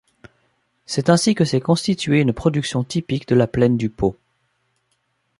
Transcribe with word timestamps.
C'est 0.87 1.11
ainsi 1.11 1.35
que 1.35 1.45
s'est 1.45 1.59
constituée 1.61 2.21
une 2.21 2.33
production 2.33 2.83
typique 2.83 3.27
de 3.27 3.35
la 3.35 3.45
plaine 3.45 3.77
du 3.77 3.91
Pô. 3.91 4.15